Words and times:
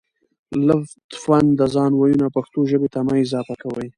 لطفاً 0.67 1.39
د 1.59 1.61
ځانه 1.73 1.95
وييونه 1.97 2.27
پښتو 2.35 2.59
ژبې 2.71 2.89
ته 2.93 2.99
مه 3.05 3.15
اضافه 3.23 3.55
کوئ 3.61 3.87